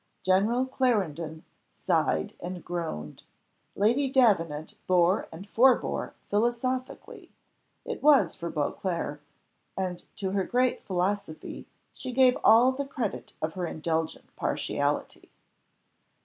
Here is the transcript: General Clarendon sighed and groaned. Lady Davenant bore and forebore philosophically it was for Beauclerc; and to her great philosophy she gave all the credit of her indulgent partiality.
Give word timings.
General 0.25 0.65
Clarendon 0.65 1.45
sighed 1.85 2.33
and 2.39 2.65
groaned. 2.65 3.21
Lady 3.75 4.09
Davenant 4.09 4.73
bore 4.87 5.27
and 5.31 5.47
forebore 5.47 6.15
philosophically 6.27 7.29
it 7.85 8.01
was 8.01 8.33
for 8.33 8.49
Beauclerc; 8.49 9.21
and 9.77 10.03
to 10.15 10.31
her 10.31 10.43
great 10.43 10.81
philosophy 10.81 11.67
she 11.93 12.13
gave 12.13 12.35
all 12.43 12.71
the 12.71 12.83
credit 12.83 13.33
of 13.43 13.53
her 13.53 13.67
indulgent 13.67 14.35
partiality. 14.35 15.29